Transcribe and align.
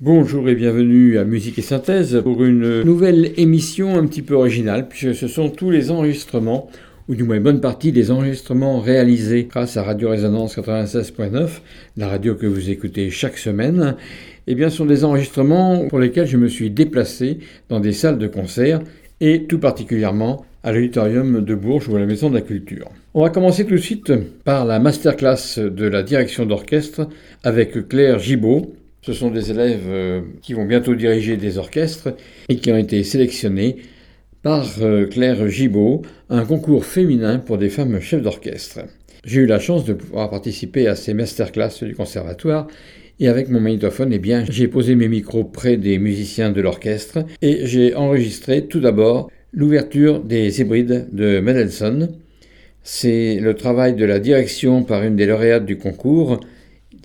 Bonjour 0.00 0.48
et 0.48 0.54
bienvenue 0.54 1.18
à 1.18 1.24
Musique 1.24 1.58
et 1.58 1.62
Synthèse 1.62 2.20
pour 2.22 2.44
une 2.44 2.84
nouvelle 2.84 3.32
émission 3.36 3.98
un 3.98 4.06
petit 4.06 4.22
peu 4.22 4.34
originale 4.34 4.86
puisque 4.86 5.12
ce 5.12 5.26
sont 5.26 5.50
tous 5.50 5.72
les 5.72 5.90
enregistrements 5.90 6.70
ou 7.08 7.16
du 7.16 7.24
moins 7.24 7.34
une 7.34 7.42
bonne 7.42 7.60
partie 7.60 7.90
des 7.90 8.12
enregistrements 8.12 8.78
réalisés 8.78 9.48
grâce 9.50 9.76
à 9.76 9.82
Radio 9.82 10.10
Résonance 10.10 10.56
96.9, 10.56 11.48
la 11.96 12.06
radio 12.06 12.36
que 12.36 12.46
vous 12.46 12.70
écoutez 12.70 13.10
chaque 13.10 13.38
semaine. 13.38 13.96
Eh 14.46 14.54
bien, 14.54 14.70
sont 14.70 14.86
des 14.86 15.04
enregistrements 15.04 15.88
pour 15.88 15.98
lesquels 15.98 16.28
je 16.28 16.36
me 16.36 16.46
suis 16.46 16.70
déplacé 16.70 17.38
dans 17.68 17.80
des 17.80 17.92
salles 17.92 18.18
de 18.18 18.28
concert 18.28 18.80
et 19.20 19.46
tout 19.48 19.58
particulièrement 19.58 20.46
à 20.62 20.70
l'auditorium 20.70 21.44
de 21.44 21.54
Bourges 21.56 21.88
ou 21.88 21.96
à 21.96 21.98
la 21.98 22.06
Maison 22.06 22.30
de 22.30 22.36
la 22.36 22.42
Culture. 22.42 22.88
On 23.14 23.22
va 23.22 23.30
commencer 23.30 23.64
tout 23.64 23.74
de 23.74 23.80
suite 23.80 24.12
par 24.44 24.64
la 24.64 24.78
masterclass 24.78 25.58
de 25.58 25.88
la 25.88 26.04
direction 26.04 26.46
d'orchestre 26.46 27.08
avec 27.42 27.88
Claire 27.88 28.20
Gibaud, 28.20 28.76
ce 29.08 29.14
sont 29.14 29.30
des 29.30 29.50
élèves 29.50 29.86
euh, 29.88 30.20
qui 30.42 30.52
vont 30.52 30.66
bientôt 30.66 30.94
diriger 30.94 31.38
des 31.38 31.56
orchestres 31.56 32.10
et 32.50 32.56
qui 32.56 32.70
ont 32.70 32.76
été 32.76 33.02
sélectionnés 33.04 33.76
par 34.42 34.66
euh, 34.82 35.06
Claire 35.06 35.48
Gibaud 35.48 36.02
à 36.28 36.36
un 36.36 36.44
concours 36.44 36.84
féminin 36.84 37.38
pour 37.38 37.56
des 37.56 37.70
femmes 37.70 38.00
chefs 38.00 38.20
d'orchestre. 38.20 38.80
J'ai 39.24 39.40
eu 39.40 39.46
la 39.46 39.60
chance 39.60 39.86
de 39.86 39.94
pouvoir 39.94 40.28
participer 40.28 40.88
à 40.88 40.94
ces 40.94 41.14
masterclass 41.14 41.82
du 41.82 41.94
conservatoire 41.94 42.66
et 43.18 43.28
avec 43.28 43.48
mon 43.48 43.60
magnétophone, 43.60 44.12
eh 44.12 44.18
bien, 44.18 44.44
j'ai 44.50 44.68
posé 44.68 44.94
mes 44.94 45.08
micros 45.08 45.44
près 45.44 45.78
des 45.78 45.98
musiciens 45.98 46.50
de 46.50 46.60
l'orchestre 46.60 47.20
et 47.40 47.64
j'ai 47.64 47.94
enregistré 47.94 48.66
tout 48.66 48.80
d'abord 48.80 49.30
l'ouverture 49.54 50.22
des 50.22 50.60
hybrides 50.60 51.08
de 51.12 51.40
Mendelssohn. 51.40 52.10
C'est 52.82 53.40
le 53.40 53.54
travail 53.54 53.94
de 53.94 54.04
la 54.04 54.18
direction 54.18 54.82
par 54.82 55.02
une 55.02 55.16
des 55.16 55.24
lauréates 55.24 55.64
du 55.64 55.78
concours, 55.78 56.40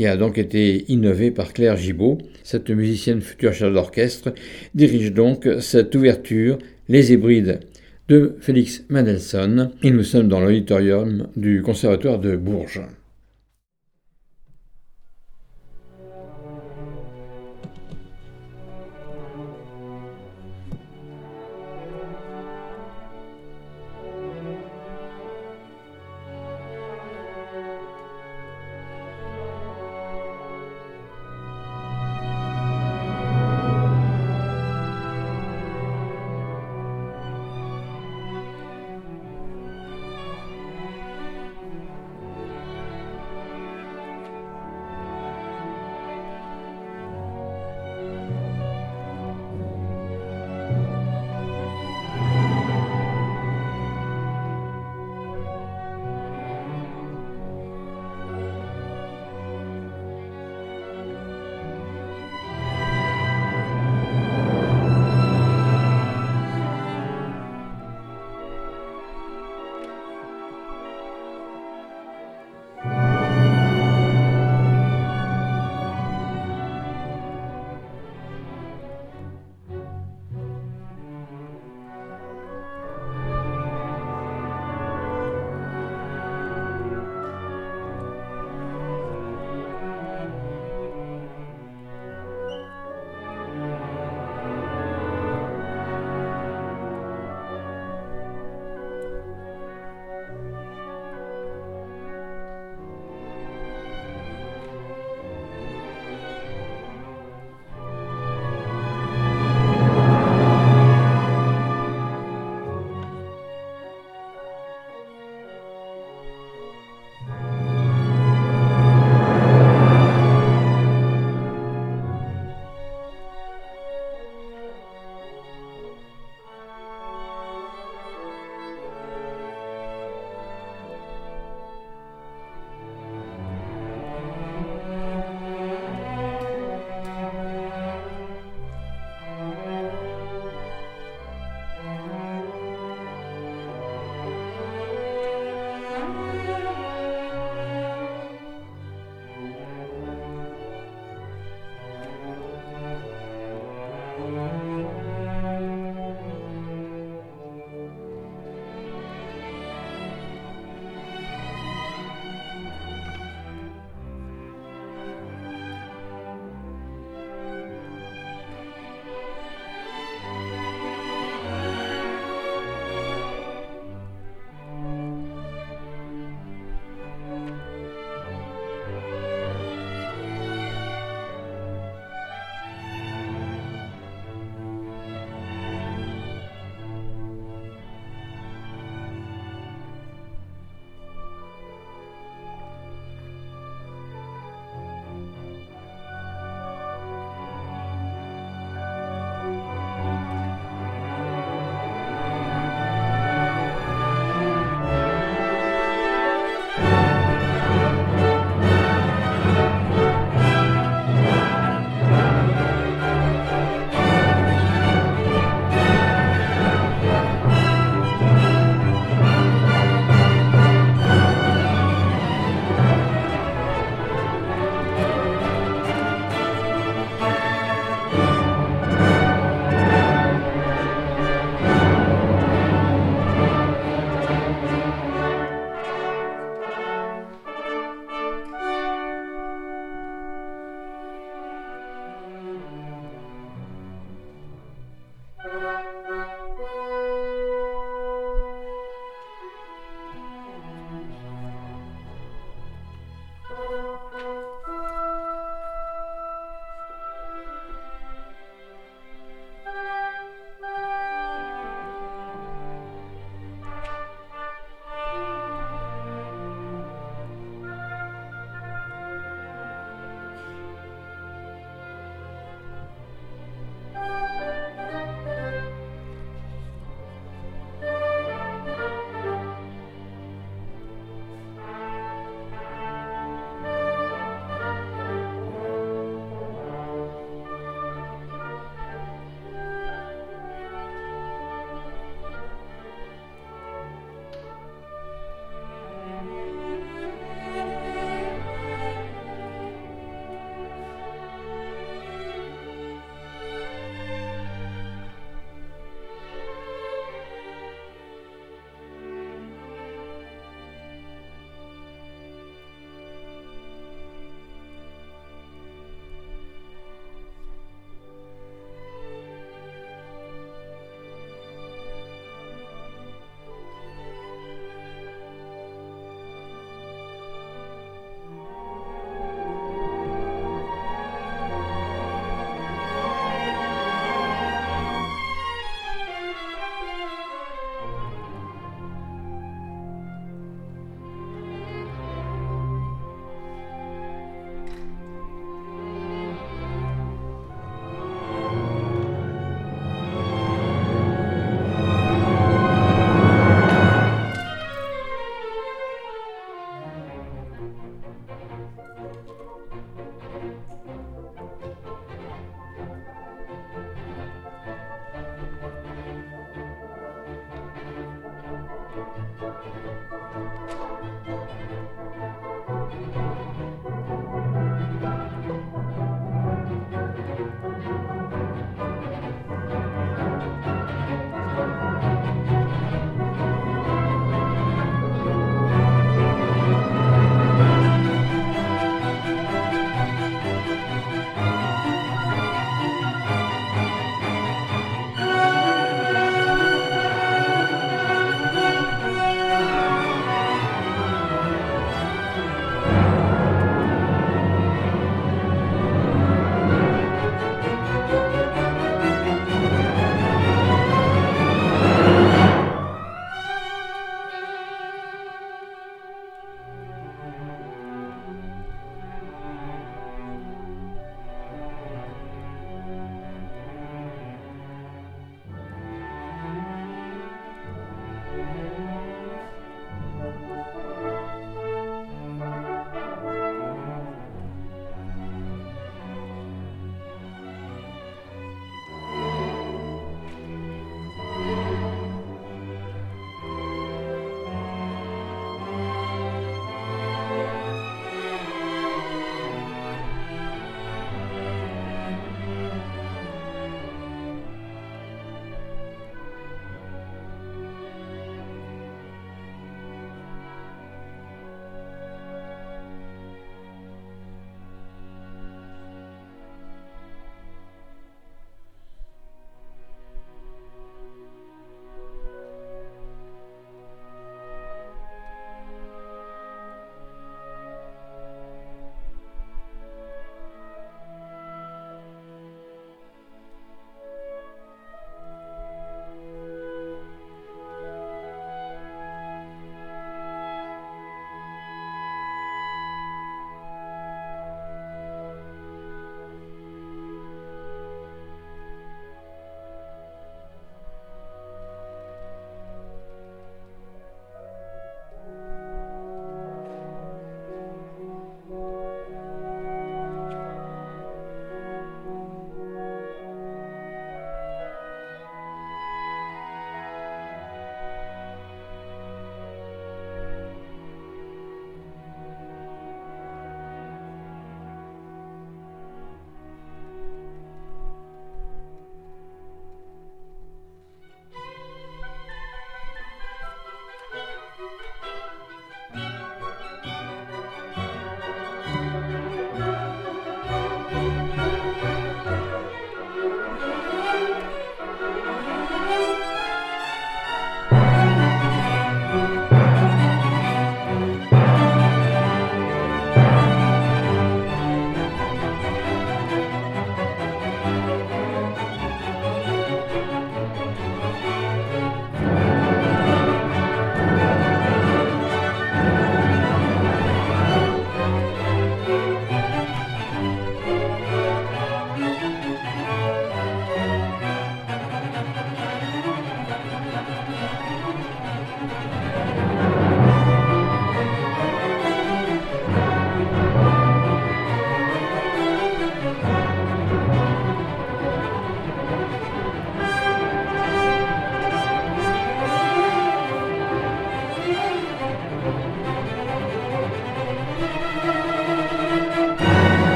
qui 0.00 0.06
a 0.06 0.16
donc 0.16 0.38
été 0.38 0.90
innové 0.90 1.30
par 1.30 1.52
Claire 1.52 1.76
Gibault. 1.76 2.16
Cette 2.42 2.70
musicienne 2.70 3.20
future 3.20 3.52
chef 3.52 3.70
d'orchestre 3.70 4.32
dirige 4.74 5.12
donc 5.12 5.46
cette 5.60 5.94
ouverture, 5.94 6.56
Les 6.88 7.12
Hébrides 7.12 7.60
de 8.08 8.34
Félix 8.40 8.82
Mendelssohn, 8.88 9.72
et 9.82 9.90
nous 9.90 10.02
sommes 10.02 10.28
dans 10.28 10.40
l'auditorium 10.40 11.28
du 11.36 11.60
Conservatoire 11.60 12.18
de 12.18 12.34
Bourges. 12.34 12.80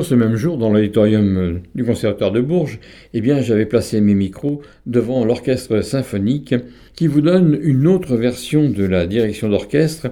Ce 0.00 0.14
même 0.14 0.36
jour, 0.36 0.56
dans 0.56 0.72
l'auditorium 0.72 1.36
euh, 1.36 1.60
du 1.74 1.84
conservatoire 1.84 2.32
de 2.32 2.40
Bourges, 2.40 2.80
eh 3.12 3.20
bien, 3.20 3.42
j'avais 3.42 3.66
placé 3.66 4.00
mes 4.00 4.14
micros 4.14 4.62
devant 4.86 5.22
l'orchestre 5.22 5.82
symphonique 5.82 6.54
qui 6.94 7.06
vous 7.06 7.20
donne 7.20 7.58
une 7.60 7.86
autre 7.86 8.16
version 8.16 8.70
de 8.70 8.84
la 8.84 9.06
direction 9.06 9.50
d'orchestre, 9.50 10.08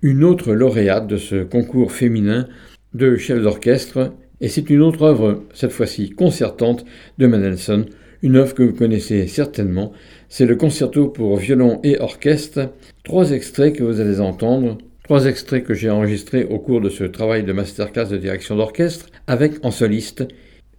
une 0.00 0.24
autre 0.24 0.54
lauréate 0.54 1.06
de 1.06 1.18
ce 1.18 1.44
concours 1.44 1.92
féminin 1.92 2.48
de 2.94 3.16
chef 3.16 3.42
d'orchestre, 3.42 4.14
et 4.40 4.48
c'est 4.48 4.70
une 4.70 4.80
autre 4.80 5.02
œuvre, 5.02 5.44
cette 5.52 5.72
fois-ci 5.72 6.08
concertante, 6.08 6.86
de 7.18 7.26
Mendelssohn, 7.26 7.84
une 8.22 8.36
œuvre 8.36 8.54
que 8.54 8.62
vous 8.62 8.72
connaissez 8.72 9.26
certainement, 9.26 9.92
c'est 10.30 10.46
le 10.46 10.56
concerto 10.56 11.08
pour 11.08 11.36
violon 11.36 11.80
et 11.84 12.00
orchestre, 12.00 12.72
trois 13.04 13.32
extraits 13.32 13.76
que 13.76 13.84
vous 13.84 14.00
allez 14.00 14.20
entendre, 14.20 14.78
Trois 15.08 15.24
extraits 15.24 15.64
que 15.64 15.72
j'ai 15.72 15.88
enregistrés 15.88 16.44
au 16.44 16.58
cours 16.58 16.82
de 16.82 16.90
ce 16.90 17.02
travail 17.02 17.42
de 17.42 17.54
masterclass 17.54 18.10
de 18.10 18.18
direction 18.18 18.56
d'orchestre 18.56 19.06
avec 19.26 19.54
en 19.64 19.70
soliste 19.70 20.28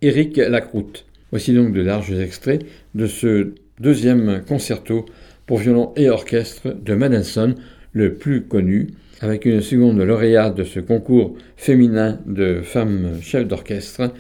Éric 0.04 0.38
Lacroute. 0.38 1.08
Voici 1.32 1.52
donc 1.52 1.74
de 1.74 1.82
larges 1.82 2.14
extraits 2.14 2.64
de 2.94 3.08
ce 3.08 3.54
deuxième 3.80 4.44
concerto 4.48 5.06
pour 5.48 5.58
violon 5.58 5.94
et 5.96 6.12
orchestre 6.12 6.76
de 6.80 6.94
Mendelssohn, 6.94 7.56
le 7.92 8.14
plus 8.14 8.44
connu, 8.44 8.90
avec 9.20 9.46
une 9.46 9.62
seconde 9.62 10.00
lauréate 10.00 10.54
de 10.54 10.64
ce 10.64 10.80
concours 10.80 11.36
féminin 11.58 12.20
de 12.28 12.62
femmes 12.62 13.18
chefs 13.24 13.48
d'orchestre. 13.48 14.14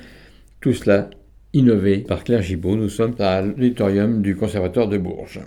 Tout 0.59 0.73
cela 0.73 1.11
innové 1.53 1.99
par 1.99 2.23
Claire 2.23 2.41
Gibault. 2.41 2.77
Nous 2.77 2.89
sommes 2.89 3.13
à 3.19 3.43
l'auditorium 3.43 4.23
du 4.23 4.35
Conservatoire 4.35 4.87
de 4.87 4.97
Bourges. 4.97 5.41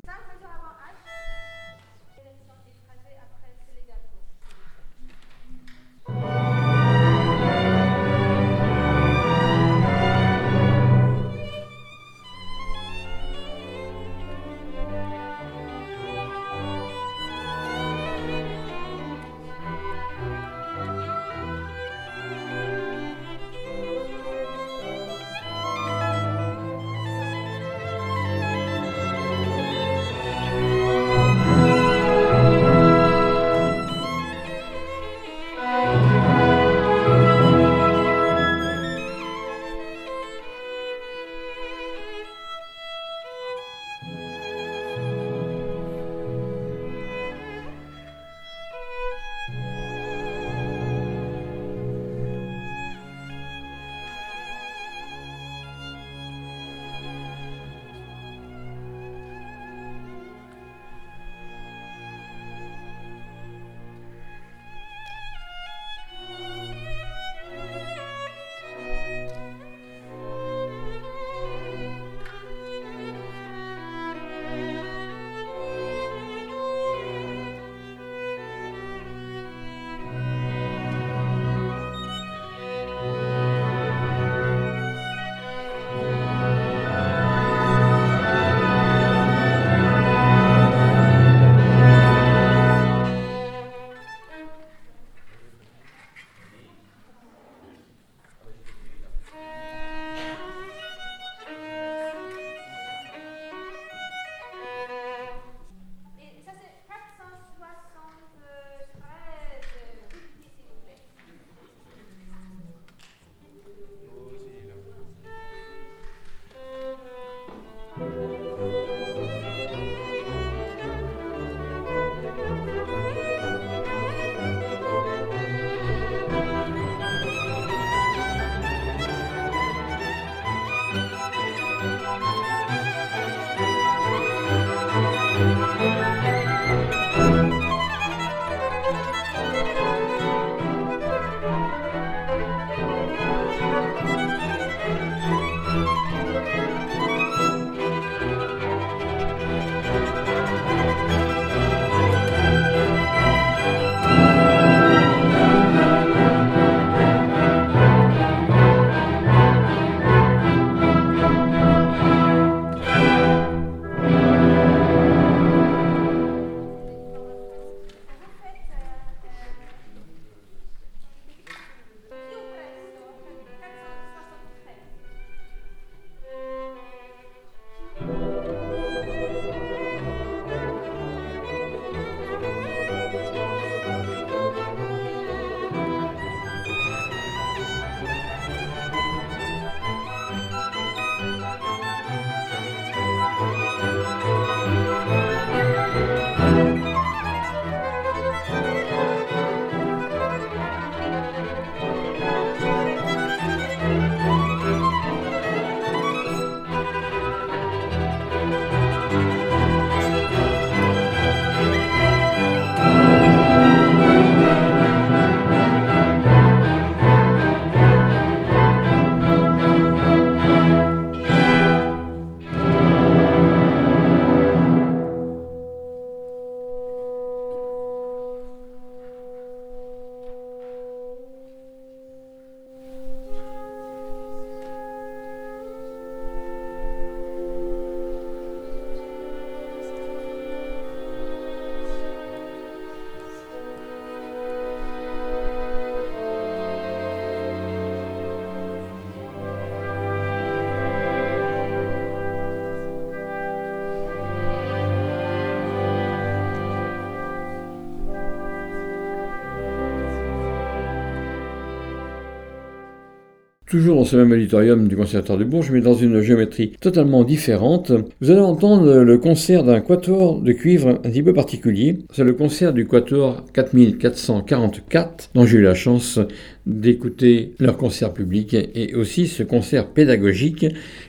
Toujours 263.73 263.97
dans 263.97 264.05
ce 264.05 264.17
même 264.17 264.33
auditorium 264.33 264.87
du 264.87 264.97
Conservatoire 264.97 265.39
de 265.39 265.45
Bourges, 265.45 265.71
mais 265.71 265.81
dans 265.81 265.95
une 265.95 266.21
géométrie 266.21 266.73
totalement 266.79 267.25
différente, 267.25 267.91
vous 268.21 268.31
allez 268.31 268.43
entendre 268.43 268.97
le 268.97 269.17
concert 269.17 269.65
d'un 269.65 269.81
quatuor 269.81 270.43
de 270.43 270.53
cuivre 270.53 270.89
un 270.89 270.97
petit 270.97 271.23
peu 271.23 271.33
particulier. 271.33 271.97
C'est 272.13 272.23
le 272.23 272.35
concert 272.35 272.75
du 272.75 272.87
quatuor 272.87 273.47
4444, 273.55 275.31
dont 275.33 275.47
j'ai 275.47 275.57
eu 275.57 275.63
la 275.63 275.73
chance 275.73 276.21
d'écouter 276.67 277.55
leur 277.61 277.79
concert 277.79 278.13
public 278.13 278.53
et 278.53 278.95
aussi 278.95 279.27
ce 279.27 279.43
concert 279.43 279.87
pédagogique 279.87 280.67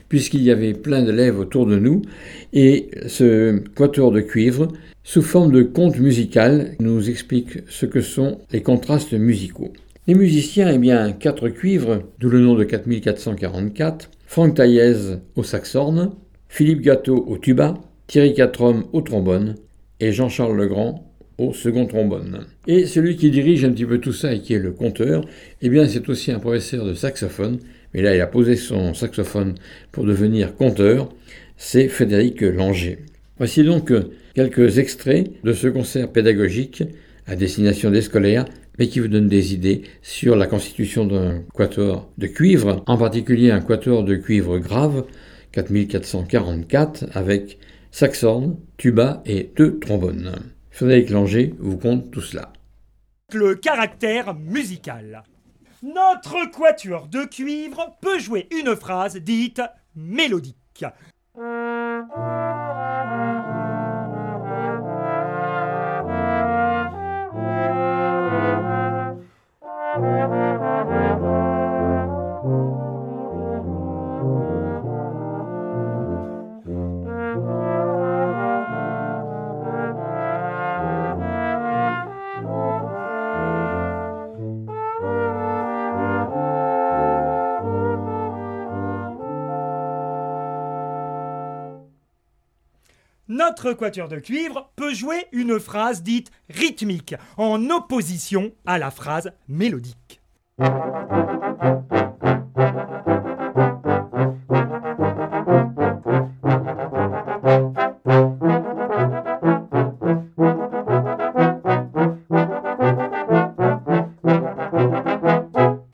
puisqu'il 0.08 0.40
y 0.40 0.50
avait 0.50 0.72
plein 0.72 1.02
d'élèves 1.02 1.38
autour 1.38 1.66
de 1.66 1.78
nous, 1.78 2.00
et 2.54 2.88
ce 3.06 3.58
quatuor 3.74 4.10
de 4.10 4.22
cuivre, 4.22 4.68
sous 5.02 5.20
forme 5.20 5.52
de 5.52 5.64
conte 5.64 5.98
musical, 5.98 6.76
nous 6.80 7.10
explique 7.10 7.58
ce 7.68 7.84
que 7.84 8.00
sont 8.00 8.38
les 8.52 8.62
contrastes 8.62 9.12
musicaux. 9.12 9.74
Les 10.06 10.14
musiciens, 10.14 10.70
eh 10.70 10.76
bien, 10.76 11.12
quatre 11.12 11.48
cuivres, 11.48 12.02
d'où 12.18 12.28
le 12.28 12.40
nom 12.40 12.54
de 12.54 12.64
4444, 12.64 14.10
Franck 14.26 14.56
Taillez 14.56 15.16
au 15.34 15.42
saxorne, 15.42 16.12
Philippe 16.46 16.82
Gâteau 16.82 17.24
au 17.26 17.38
tuba, 17.38 17.72
Thierry 18.06 18.34
Catrom 18.34 18.84
au 18.92 19.00
trombone 19.00 19.54
et 20.00 20.12
Jean-Charles 20.12 20.58
Legrand 20.58 21.10
au 21.38 21.54
second 21.54 21.86
trombone. 21.86 22.44
Et 22.66 22.84
celui 22.84 23.16
qui 23.16 23.30
dirige 23.30 23.64
un 23.64 23.70
petit 23.70 23.86
peu 23.86 23.96
tout 23.96 24.12
ça 24.12 24.34
et 24.34 24.40
qui 24.40 24.52
est 24.52 24.58
le 24.58 24.72
conteur, 24.72 25.24
eh 25.62 25.70
bien 25.70 25.88
c'est 25.88 26.06
aussi 26.10 26.30
un 26.32 26.38
professeur 26.38 26.84
de 26.84 26.92
saxophone, 26.92 27.58
mais 27.94 28.02
là 28.02 28.14
il 28.14 28.20
a 28.20 28.26
posé 28.26 28.56
son 28.56 28.92
saxophone 28.92 29.54
pour 29.90 30.04
devenir 30.04 30.54
conteur, 30.54 31.08
c'est 31.56 31.88
Frédéric 31.88 32.42
Langer. 32.42 32.98
Voici 33.38 33.64
donc 33.64 33.90
quelques 34.34 34.76
extraits 34.76 35.30
de 35.42 35.54
ce 35.54 35.68
concert 35.68 36.12
pédagogique 36.12 36.82
à 37.26 37.36
destination 37.36 37.90
des 37.90 38.02
scolaires, 38.02 38.44
mais 38.78 38.88
qui 38.88 39.00
vous 39.00 39.08
donne 39.08 39.28
des 39.28 39.54
idées 39.54 39.82
sur 40.02 40.36
la 40.36 40.46
constitution 40.46 41.06
d'un 41.06 41.42
quatuor 41.54 42.10
de 42.18 42.26
cuivre, 42.26 42.82
en 42.86 42.96
particulier 42.96 43.50
un 43.50 43.60
quatuor 43.60 44.04
de 44.04 44.16
cuivre 44.16 44.58
grave, 44.58 45.04
4444, 45.52 47.06
avec 47.12 47.58
saxorne, 47.90 48.56
tuba 48.76 49.22
et 49.24 49.50
deux 49.56 49.78
trombones. 49.78 50.32
Frédéric 50.70 51.10
Langer 51.10 51.54
vous 51.58 51.78
compte 51.78 52.10
tout 52.10 52.20
cela. 52.20 52.52
Le 53.32 53.54
caractère 53.54 54.34
musical. 54.34 55.22
Notre 55.82 56.50
quatuor 56.50 57.08
de 57.08 57.24
cuivre 57.24 57.96
peut 58.00 58.18
jouer 58.18 58.48
une 58.50 58.74
phrase 58.74 59.16
dite 59.16 59.60
mélodique. 59.94 60.84
Notre 93.56 93.72
quatuor 93.72 94.08
de 94.08 94.16
cuivre 94.16 94.72
peut 94.74 94.92
jouer 94.92 95.28
une 95.30 95.60
phrase 95.60 96.02
dite 96.02 96.32
rythmique, 96.50 97.14
en 97.36 97.70
opposition 97.70 98.50
à 98.66 98.80
la 98.80 98.90
phrase 98.90 99.30
mélodique. 99.46 100.20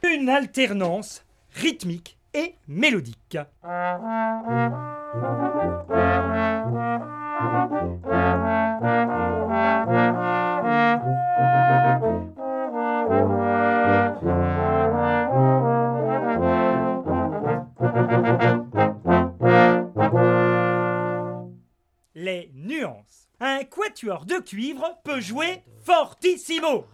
Une 0.02 0.30
alternance 0.30 1.22
rythmique 1.52 2.16
et 2.32 2.54
mélodique. 2.68 3.36
Quatuor 24.10 24.26
de 24.26 24.40
cuivre 24.40 24.98
peut 25.04 25.20
jouer 25.20 25.62
fortissimo. 25.84 26.84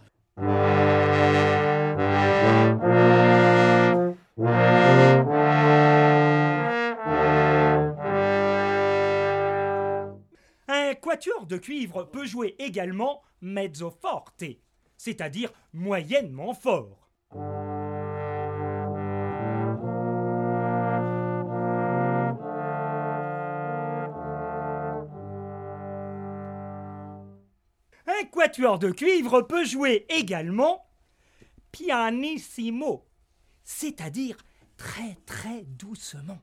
Un 10.67 10.93
quatuor 11.01 11.47
de 11.47 11.57
cuivre 11.57 12.03
peut 12.03 12.27
jouer 12.27 12.55
également 12.59 13.23
mezzo 13.41 13.89
forte, 13.89 14.43
c'est-à-dire 14.95 15.51
moyennement 15.73 16.53
fort. 16.53 17.09
Quatuor 28.31 28.79
de 28.79 28.91
cuivre 28.91 29.41
peut 29.41 29.65
jouer 29.65 30.05
également 30.09 30.85
pianissimo, 31.71 33.05
c'est-à-dire 33.63 34.37
très 34.77 35.17
très 35.25 35.63
doucement. 35.63 36.39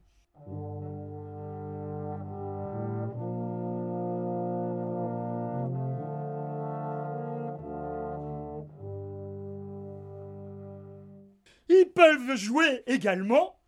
Ils 11.69 11.91
peuvent 11.95 12.37
jouer 12.37 12.83
également 12.87 13.59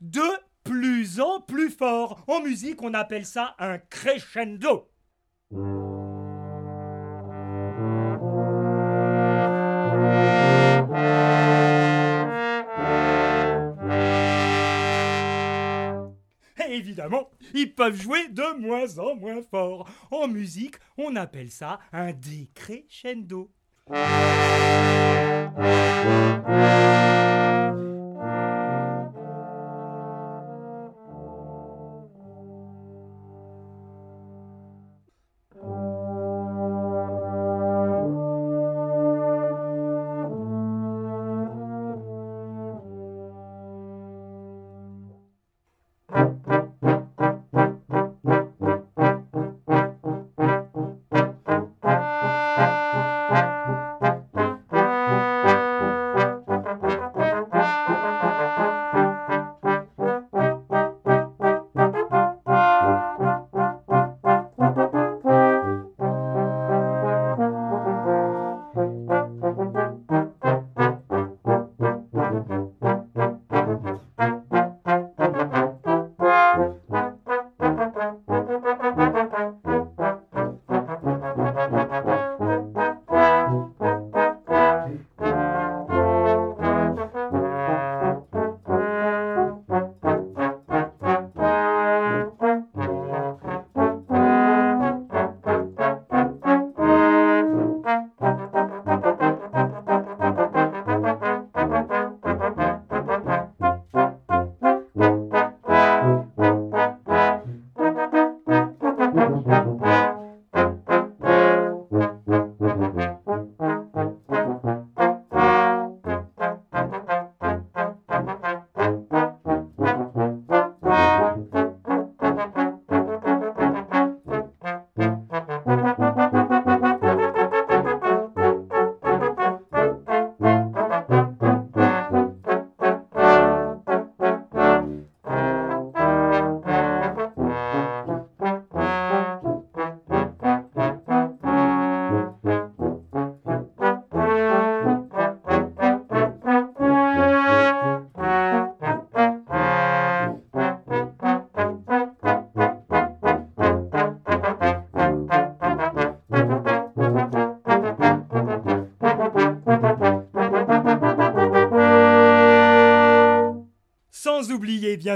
de 0.00 0.20
plus 0.64 1.20
en 1.20 1.40
plus 1.40 1.70
fort. 1.70 2.24
En 2.26 2.40
musique, 2.40 2.82
on 2.82 2.94
appelle 2.94 3.26
ça 3.26 3.54
un 3.58 3.78
crescendo. 3.78 4.90
Évidemment, 16.86 17.30
ils 17.52 17.74
peuvent 17.74 18.00
jouer 18.00 18.28
de 18.28 18.58
moins 18.60 18.98
en 18.98 19.16
moins 19.16 19.42
fort. 19.42 19.88
En 20.10 20.28
musique, 20.28 20.76
on 20.96 21.16
appelle 21.16 21.50
ça 21.50 21.80
un 21.92 22.12
décrescendo. 22.12 23.50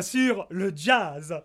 Bien 0.01 0.03
sûr 0.03 0.47
le 0.49 0.73
jazz. 0.75 1.43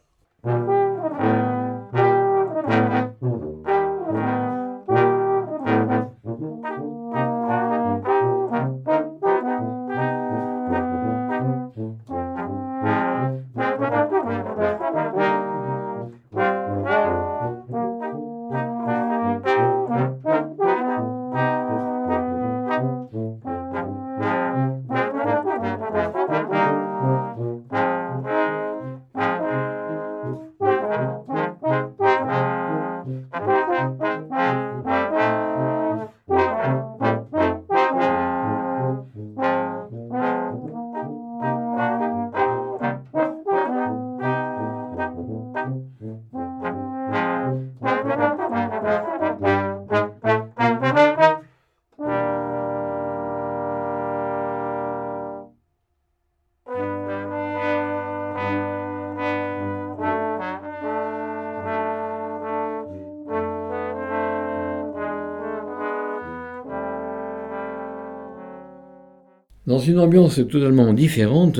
Dans 69.75 69.81
une 69.81 69.99
ambiance 69.99 70.35
totalement 70.35 70.93
différente, 70.93 71.59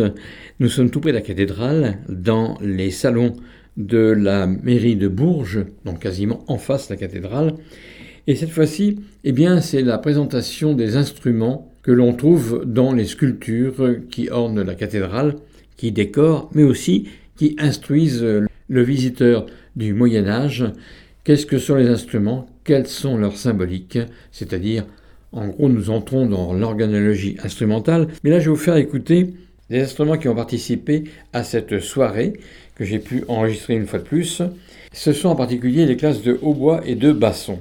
nous 0.61 0.69
sommes 0.69 0.89
tout 0.89 1.01
près 1.01 1.11
de 1.11 1.17
la 1.17 1.21
cathédrale, 1.21 1.97
dans 2.07 2.57
les 2.61 2.89
salons 2.89 3.33
de 3.75 3.97
la 3.97 4.47
mairie 4.47 4.95
de 4.95 5.09
Bourges, 5.09 5.65
donc 5.83 5.99
quasiment 5.99 6.45
en 6.47 6.57
face 6.57 6.87
de 6.87 6.93
la 6.93 6.97
cathédrale. 6.97 7.55
Et 8.25 8.35
cette 8.35 8.51
fois-ci, 8.51 9.01
eh 9.25 9.33
bien, 9.33 9.59
c'est 9.59 9.81
la 9.81 9.97
présentation 9.97 10.73
des 10.73 10.95
instruments 10.95 11.73
que 11.83 11.91
l'on 11.91 12.13
trouve 12.13 12.63
dans 12.65 12.93
les 12.93 13.03
sculptures 13.03 13.97
qui 14.09 14.29
ornent 14.29 14.61
la 14.61 14.75
cathédrale, 14.75 15.35
qui 15.75 15.91
décorent, 15.91 16.49
mais 16.53 16.63
aussi 16.63 17.09
qui 17.35 17.57
instruisent 17.59 18.23
le 18.23 18.81
visiteur 18.81 19.45
du 19.75 19.93
Moyen 19.93 20.25
Âge. 20.25 20.63
Qu'est-ce 21.25 21.45
que 21.45 21.57
sont 21.57 21.75
les 21.75 21.89
instruments? 21.89 22.47
Quelles 22.63 22.87
sont 22.87 23.17
leurs 23.17 23.35
symboliques? 23.35 23.99
C'est-à-dire 24.31 24.85
en 25.31 25.47
gros, 25.47 25.69
nous 25.69 25.89
entrons 25.89 26.25
dans 26.25 26.53
l'organologie 26.53 27.37
instrumentale, 27.43 28.07
mais 28.23 28.29
là, 28.29 28.39
je 28.39 28.45
vais 28.45 28.51
vous 28.51 28.55
faire 28.55 28.77
écouter 28.77 29.33
des 29.69 29.81
instruments 29.81 30.17
qui 30.17 30.27
ont 30.27 30.35
participé 30.35 31.05
à 31.33 31.43
cette 31.43 31.79
soirée 31.79 32.33
que 32.75 32.85
j'ai 32.85 32.99
pu 32.99 33.23
enregistrer 33.27 33.75
une 33.75 33.87
fois 33.87 33.99
de 33.99 34.03
plus. 34.03 34.41
Ce 34.93 35.13
sont 35.13 35.29
en 35.29 35.35
particulier 35.35 35.85
les 35.85 35.97
classes 35.97 36.21
de 36.21 36.37
hautbois 36.41 36.81
et 36.85 36.95
de 36.95 37.11
basson. 37.11 37.59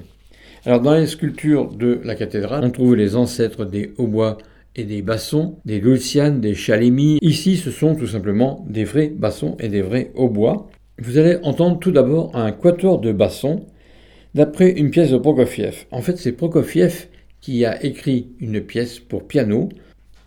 Alors, 0.65 0.81
dans 0.81 0.95
les 0.95 1.07
sculptures 1.07 1.71
de 1.71 1.99
la 2.03 2.15
cathédrale, 2.15 2.63
on 2.63 2.71
trouve 2.71 2.95
les 2.95 3.15
ancêtres 3.15 3.65
des 3.65 3.93
hautbois 3.97 4.37
et 4.75 4.83
des 4.83 5.01
bassons, 5.01 5.57
des 5.65 5.79
dulcianes, 5.79 6.41
des 6.41 6.55
chalémies. 6.55 7.19
Ici, 7.21 7.57
ce 7.57 7.71
sont 7.71 7.95
tout 7.95 8.07
simplement 8.07 8.65
des 8.69 8.83
vrais 8.83 9.07
bassons 9.07 9.55
et 9.59 9.69
des 9.69 9.81
vrais 9.81 10.11
hautbois. 10.15 10.69
Vous 10.99 11.17
allez 11.17 11.37
entendre 11.43 11.79
tout 11.79 11.91
d'abord 11.91 12.35
un 12.35 12.51
quatuor 12.51 12.99
de 12.99 13.11
basson 13.11 13.65
d'après 14.33 14.71
une 14.71 14.89
pièce 14.89 15.11
de 15.11 15.17
Prokofiev. 15.17 15.85
En 15.91 16.01
fait, 16.01 16.17
c'est 16.17 16.33
Prokofiev 16.33 17.07
qui 17.45 17.63
a 17.63 17.85
écrit 17.85 18.29
une 18.39 18.59
pièce 18.59 18.99
pour 18.99 19.27
piano 19.27 19.69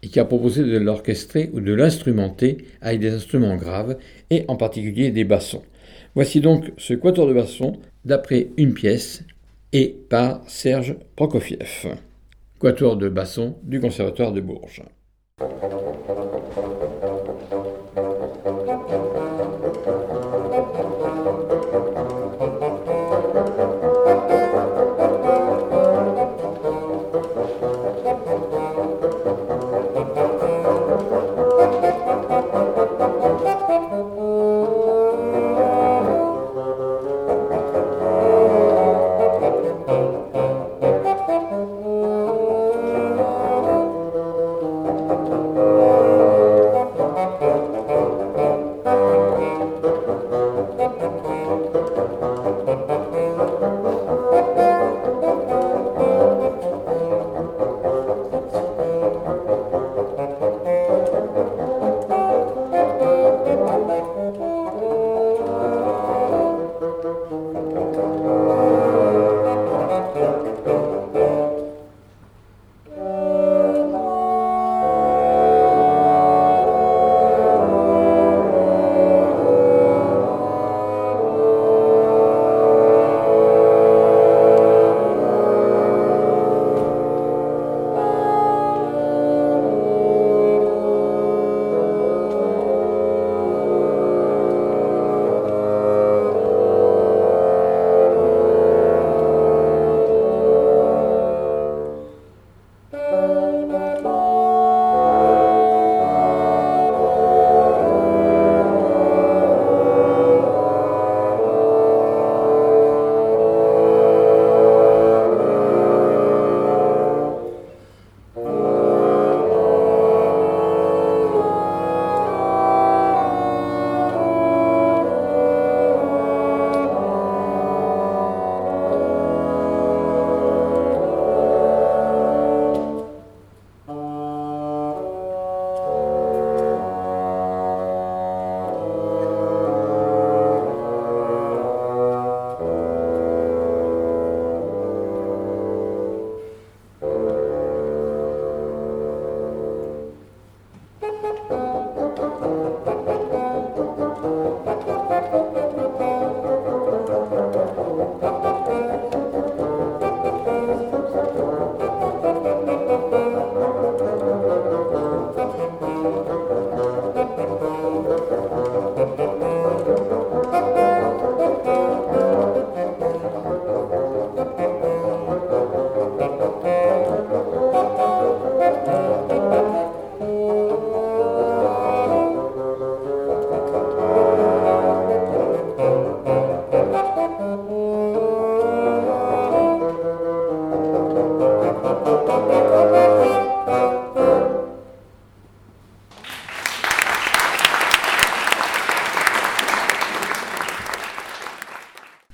et 0.05 0.07
qui 0.07 0.21
a 0.21 0.25
proposé 0.25 0.63
de 0.63 0.79
l'orchestrer 0.79 1.51
ou 1.53 1.59
de 1.59 1.73
l'instrumenter 1.73 2.59
avec 2.81 3.01
des 3.01 3.13
instruments 3.13 3.57
graves 3.57 3.97
et 4.31 4.45
en 4.47 4.55
particulier 4.55 5.11
des 5.11 5.25
bassons. 5.25 5.65
Voici 6.15 6.41
donc 6.41 6.71
ce 6.77 6.95
quatuor 6.95 7.27
de 7.27 7.33
basson 7.33 7.73
d'après 8.05 8.51
une 8.57 8.73
pièce 8.73 9.25
et 9.73 9.97
par 10.09 10.43
Serge 10.47 10.95
Prokofiev. 11.17 11.97
Quatuor 12.61 12.97
de 12.97 13.09
basson 13.09 13.57
du 13.65 13.81
Conservatoire 13.81 14.31
de 14.31 14.41
Bourges. 14.41 14.85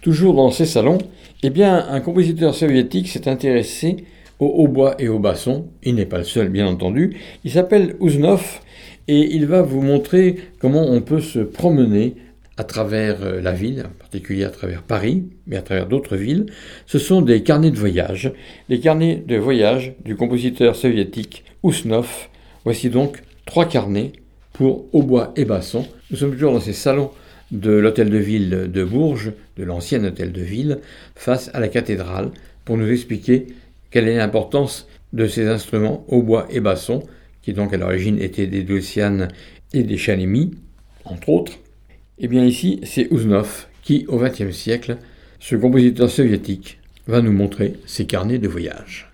Toujours 0.05 0.35
dans 0.35 0.51
ces 0.51 0.67
salons, 0.67 0.99
eh 1.43 1.49
bien, 1.49 1.87
un 1.89 1.99
compositeur 2.01 2.55
soviétique 2.55 3.09
s'est 3.09 3.27
intéressé 3.27 4.05
au 4.39 4.53
hautbois 4.55 4.97
et 4.99 5.09
au 5.09 5.19
basson. 5.19 5.69
Il 5.83 5.95
n'est 5.95 6.05
pas 6.05 6.19
le 6.19 6.25
seul, 6.25 6.51
bien 6.51 6.67
entendu. 6.67 7.17
Il 7.43 7.51
s'appelle 7.51 7.97
Uznov 8.03 8.61
et 9.09 9.35
il 9.35 9.47
va 9.47 9.63
vous 9.63 9.81
montrer 9.81 10.37
comment 10.59 10.87
on 10.91 11.01
peut 11.01 11.23
se 11.23 11.39
promener 11.39 12.17
à 12.59 12.65
travers 12.65 13.23
euh, 13.23 13.41
la 13.41 13.53
ville, 13.53 13.83
en 13.87 13.99
particulier 13.99 14.45
à 14.45 14.51
travers 14.51 14.83
Paris, 14.83 15.25
mais 15.47 15.57
à 15.57 15.63
travers 15.63 15.87
d'autres 15.87 16.17
villes. 16.17 16.45
Ce 16.85 16.99
sont 16.99 17.23
des 17.23 17.43
carnets 17.43 17.71
de 17.71 17.79
voyage, 17.79 18.31
les 18.69 18.81
carnets 18.81 19.25
de 19.27 19.37
voyage 19.37 19.95
du 20.05 20.17
compositeur 20.17 20.77
soviétique 20.77 21.45
Usnov. 21.65 22.29
Voici 22.65 22.91
donc 22.91 23.23
trois 23.47 23.65
carnets 23.65 24.13
pour 24.53 24.85
hautbois 24.93 25.33
et 25.35 25.47
basson. 25.47 25.87
Nous 26.11 26.19
sommes 26.19 26.33
toujours 26.33 26.53
dans 26.53 26.61
ces 26.61 26.75
salons 26.75 27.11
de 27.55 27.71
l'hôtel 27.71 28.11
de 28.11 28.19
ville 28.19 28.71
de 28.71 28.85
Bourges, 28.85 29.33
de 29.57 29.65
l'ancien 29.65 30.05
hôtel 30.05 30.33
de 30.33 30.43
ville, 30.43 30.81
face 31.15 31.51
à 31.55 31.61
la 31.61 31.69
cathédrale, 31.69 32.31
pour 32.65 32.77
nous 32.77 32.91
expliquer 32.91 33.47
quelle 33.91 34.09
est 34.09 34.17
l'importance 34.17 34.89
de 35.13 35.27
ces 35.27 35.47
instruments 35.47 36.05
hautbois 36.09 36.47
et 36.51 36.61
basson, 36.61 37.03
qui 37.43 37.53
donc 37.53 37.73
à 37.73 37.77
l'origine 37.77 38.19
étaient 38.21 38.49
des 38.49 38.63
dulcianes 38.63 39.29
et 39.73 39.85
des 39.85 39.97
chanémies, 39.97 40.53
entre 41.05 41.29
autres. 41.29 41.53
Eh 42.19 42.29
bien 42.29 42.45
ici, 42.45 42.81
c'est 42.83 43.11
Uznov 43.11 43.67
qui, 43.83 44.05
au 44.09 44.19
XXe 44.19 44.51
siècle, 44.51 44.97
ce 45.39 45.57
compositeur 45.57 46.11
soviétique, 46.11 46.79
va 47.07 47.21
nous 47.21 47.33
montrer 47.33 47.75
ses 47.87 48.07
carnets 48.07 48.39
de 48.39 48.49
voyage. 48.49 49.14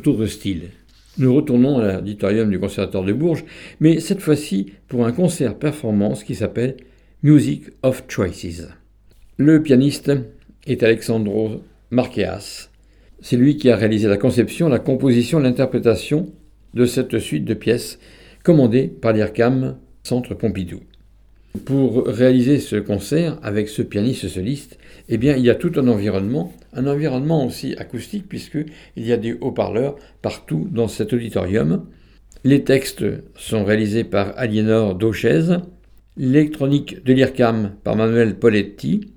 Tout 0.00 0.10
autre 0.10 0.26
style. 0.26 0.70
Nous 1.18 1.34
retournons 1.34 1.78
à 1.78 1.94
l'auditorium 1.94 2.50
du 2.50 2.58
Conservatoire 2.58 3.04
de 3.04 3.14
Bourges, 3.14 3.44
mais 3.80 4.00
cette 4.00 4.20
fois-ci 4.20 4.72
pour 4.88 5.06
un 5.06 5.12
concert 5.12 5.58
performance 5.58 6.24
qui 6.24 6.34
s'appelle 6.34 6.76
Music 7.22 7.64
of 7.82 8.04
Choices. 8.06 8.68
Le 9.38 9.62
pianiste 9.62 10.12
est 10.66 10.82
Alexandro 10.82 11.62
Marqueas. 11.90 12.68
C'est 13.22 13.36
lui 13.36 13.56
qui 13.56 13.70
a 13.70 13.76
réalisé 13.76 14.08
la 14.08 14.18
conception, 14.18 14.68
la 14.68 14.78
composition, 14.78 15.38
l'interprétation 15.38 16.30
de 16.74 16.84
cette 16.84 17.18
suite 17.18 17.46
de 17.46 17.54
pièces 17.54 17.98
commandée 18.42 18.88
par 18.88 19.14
l'IRCAM 19.14 19.78
Centre 20.02 20.34
Pompidou. 20.34 20.80
Pour 21.64 22.06
réaliser 22.06 22.58
ce 22.58 22.76
concert 22.76 23.38
avec 23.42 23.68
ce 23.68 23.82
pianiste 23.82 24.28
soliste, 24.28 24.78
eh 25.08 25.16
bien, 25.16 25.36
il 25.36 25.44
y 25.44 25.50
a 25.50 25.54
tout 25.54 25.72
un 25.76 25.86
environnement, 25.88 26.52
un 26.72 26.86
environnement 26.86 27.46
aussi 27.46 27.74
acoustique, 27.76 28.28
puisqu'il 28.28 28.66
y 28.96 29.12
a 29.12 29.16
des 29.16 29.34
haut-parleurs 29.34 29.96
partout 30.22 30.68
dans 30.70 30.88
cet 30.88 31.12
auditorium. 31.12 31.86
Les 32.44 32.64
textes 32.64 33.04
sont 33.36 33.64
réalisés 33.64 34.04
par 34.04 34.36
Aliénor 34.36 34.96
Dauchez, 34.96 35.58
l'électronique 36.16 37.04
de 37.04 37.12
l'IRCAM 37.12 37.76
par 37.84 37.96
Manuel 37.96 38.38
Poletti, 38.38 39.12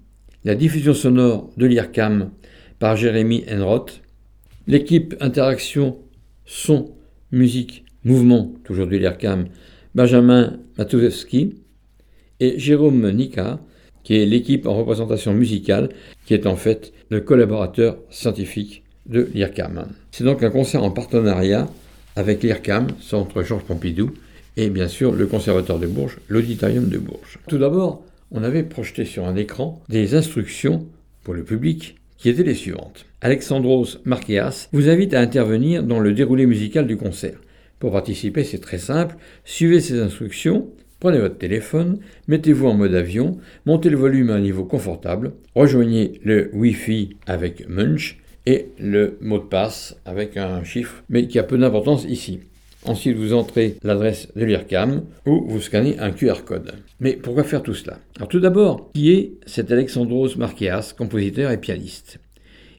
la 0.45 0.55
diffusion 0.55 0.93
sonore 0.93 1.49
de 1.57 1.65
l'IRCAM 1.65 2.31
par 2.77 2.95
Jérémy 2.95 3.43
Enroth, 3.51 4.01
l'équipe 4.67 5.15
interaction 5.19 5.97
son, 6.45 6.91
musique, 7.31 7.85
mouvement, 8.03 8.53
toujours 8.63 8.87
de 8.87 8.97
l'IRCAM, 8.97 9.45
Benjamin 9.95 10.59
Matuzewski, 10.77 11.55
et 12.39 12.57
Jérôme 12.59 13.09
Nika, 13.11 13.59
qui 14.03 14.15
est 14.15 14.25
l'équipe 14.25 14.65
en 14.65 14.75
représentation 14.75 15.33
musicale, 15.33 15.89
qui 16.25 16.33
est 16.33 16.47
en 16.47 16.55
fait 16.55 16.93
le 17.09 17.21
collaborateur 17.21 17.97
scientifique 18.09 18.83
de 19.05 19.29
l'IRCAM. 19.33 19.87
C'est 20.11 20.23
donc 20.23 20.43
un 20.43 20.49
concert 20.49 20.83
en 20.83 20.91
partenariat 20.91 21.67
avec 22.15 22.43
l'IRCAM, 22.43 22.87
Centre 22.99 23.43
Georges 23.43 23.63
Pompidou, 23.63 24.11
et 24.57 24.69
bien 24.69 24.87
sûr 24.87 25.11
le 25.13 25.27
Conservatoire 25.27 25.79
de 25.79 25.87
Bourges, 25.87 26.17
l'Auditorium 26.27 26.89
de 26.89 26.97
Bourges. 26.97 27.39
Tout 27.47 27.57
d'abord, 27.57 28.03
on 28.31 28.43
avait 28.43 28.63
projeté 28.63 29.05
sur 29.05 29.25
un 29.25 29.35
écran 29.35 29.81
des 29.89 30.15
instructions 30.15 30.85
pour 31.23 31.33
le 31.33 31.43
public 31.43 31.95
qui 32.17 32.29
étaient 32.29 32.43
les 32.43 32.55
suivantes. 32.55 33.05
Alexandros 33.21 33.99
Marqueas 34.05 34.67
vous 34.71 34.89
invite 34.89 35.13
à 35.13 35.21
intervenir 35.21 35.83
dans 35.83 35.99
le 35.99 36.13
déroulé 36.13 36.45
musical 36.45 36.87
du 36.87 36.97
concert. 36.97 37.39
Pour 37.79 37.93
participer, 37.93 38.43
c'est 38.43 38.59
très 38.59 38.77
simple. 38.77 39.15
Suivez 39.45 39.79
ces 39.79 39.99
instructions, 39.99 40.67
prenez 40.99 41.19
votre 41.19 41.37
téléphone, 41.37 41.99
mettez-vous 42.27 42.67
en 42.67 42.73
mode 42.73 42.95
avion, 42.95 43.37
montez 43.65 43.89
le 43.89 43.97
volume 43.97 44.29
à 44.29 44.35
un 44.35 44.41
niveau 44.41 44.65
confortable, 44.65 45.33
rejoignez 45.55 46.19
le 46.23 46.49
Wi-Fi 46.53 47.17
avec 47.25 47.67
Munch 47.67 48.17
et 48.45 48.67
le 48.79 49.17
mot 49.21 49.39
de 49.39 49.43
passe 49.43 49.97
avec 50.05 50.37
un 50.37 50.63
chiffre, 50.63 51.03
mais 51.09 51.27
qui 51.27 51.39
a 51.39 51.43
peu 51.43 51.57
d'importance 51.57 52.05
ici. 52.05 52.39
Ensuite, 52.85 53.17
vous 53.17 53.33
entrez 53.33 53.75
l'adresse 53.83 54.29
de 54.35 54.45
l'IRCAM 54.45 55.03
ou 55.25 55.45
vous 55.47 55.59
scannez 55.59 55.99
un 55.99 56.11
QR 56.11 56.45
code. 56.45 56.71
Mais 57.01 57.17
pourquoi 57.17 57.43
faire 57.43 57.61
tout 57.61 57.73
cela? 57.73 57.99
Alors 58.15 58.29
tout 58.29 58.39
d'abord, 58.39 58.89
qui 58.93 59.11
est 59.11 59.33
cet 59.45 59.71
Alexandros 59.71 60.37
Marqueas, 60.37 60.93
compositeur 60.97 61.51
et 61.51 61.59
pianiste? 61.59 62.19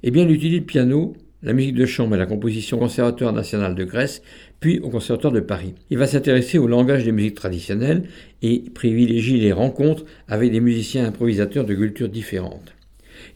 Eh 0.03 0.11
bien, 0.11 0.25
il 0.25 0.31
utilise 0.31 0.61
le 0.61 0.65
piano, 0.65 1.13
la 1.43 1.53
musique 1.53 1.75
de 1.75 1.85
chambre 1.85 2.15
et 2.15 2.19
la 2.19 2.25
composition 2.25 2.79
Conservatoire 2.79 3.35
national 3.35 3.75
de 3.75 3.85
Grèce, 3.85 4.23
puis 4.61 4.79
au 4.79 4.91
Conservatoire 4.91 5.33
de 5.33 5.41
Paris. 5.41 5.75
Il 5.91 5.99
va 5.99 6.07
s'intéresser 6.07 6.59
au 6.59 6.67
langage 6.67 7.05
des 7.05 7.13
musiques 7.13 7.35
traditionnelles 7.35 8.05
et 8.43 8.63
privilégie 8.75 9.41
les 9.41 9.53
rencontres 9.53 10.05
avec 10.29 10.53
des 10.53 10.61
musiciens 10.61 11.07
improvisateurs 11.07 11.65
de 11.65 11.75
cultures 11.75 12.09
différentes. 12.09 12.75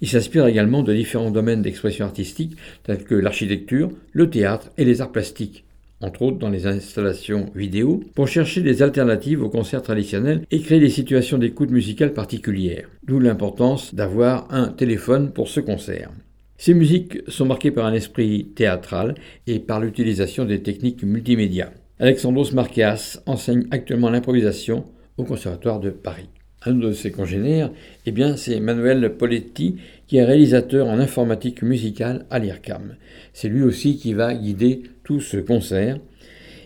Il 0.00 0.08
s'inspire 0.08 0.46
également 0.46 0.82
de 0.82 0.94
différents 0.94 1.30
domaines 1.30 1.62
d'expression 1.62 2.04
artistique 2.04 2.56
tels 2.84 3.04
que 3.04 3.14
l'architecture, 3.14 3.90
le 4.12 4.30
théâtre 4.30 4.70
et 4.78 4.84
les 4.84 5.00
arts 5.00 5.12
plastiques 5.12 5.64
entre 6.04 6.22
autres 6.22 6.38
dans 6.38 6.50
les 6.50 6.66
installations 6.66 7.50
vidéo, 7.54 8.02
pour 8.14 8.28
chercher 8.28 8.60
des 8.60 8.82
alternatives 8.82 9.42
aux 9.42 9.48
concerts 9.48 9.82
traditionnels 9.82 10.42
et 10.50 10.60
créer 10.60 10.80
des 10.80 10.90
situations 10.90 11.38
d'écoute 11.38 11.70
musicale 11.70 12.12
particulières, 12.12 12.88
d'où 13.04 13.18
l'importance 13.18 13.94
d'avoir 13.94 14.46
un 14.50 14.68
téléphone 14.68 15.32
pour 15.32 15.48
ce 15.48 15.60
concert. 15.60 16.10
Ces 16.56 16.72
musiques 16.72 17.18
sont 17.28 17.46
marquées 17.46 17.72
par 17.72 17.84
un 17.84 17.92
esprit 17.92 18.46
théâtral 18.54 19.14
et 19.46 19.58
par 19.58 19.80
l'utilisation 19.80 20.44
des 20.44 20.62
techniques 20.62 21.02
multimédia. 21.02 21.72
Alexandros 21.98 22.52
Marqueas 22.52 23.20
enseigne 23.26 23.66
actuellement 23.70 24.08
l'improvisation 24.08 24.84
au 25.16 25.24
Conservatoire 25.24 25.80
de 25.80 25.90
Paris. 25.90 26.28
Un 26.64 26.74
de 26.74 26.92
ses 26.92 27.10
congénères, 27.10 27.70
eh 28.06 28.12
bien, 28.12 28.36
c'est 28.36 28.58
Manuel 28.60 29.16
Poletti, 29.16 29.76
qui 30.06 30.16
est 30.16 30.24
réalisateur 30.24 30.86
en 30.86 30.98
informatique 30.98 31.62
musicale 31.62 32.24
à 32.30 32.38
l'IRCAM. 32.38 32.96
C'est 33.32 33.48
lui 33.48 33.62
aussi 33.62 33.96
qui 33.96 34.14
va 34.14 34.32
guider 34.32 34.82
tout 35.02 35.20
ce 35.20 35.36
concert. 35.36 35.98